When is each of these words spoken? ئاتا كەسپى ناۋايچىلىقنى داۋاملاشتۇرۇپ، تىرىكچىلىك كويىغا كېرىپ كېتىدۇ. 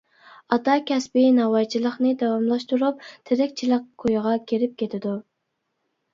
ئاتا 0.55 0.77
كەسپى 0.91 1.25
ناۋايچىلىقنى 1.39 2.13
داۋاملاشتۇرۇپ، 2.21 3.05
تىرىكچىلىك 3.31 3.87
كويىغا 4.07 4.35
كېرىپ 4.51 4.77
كېتىدۇ. 4.83 5.15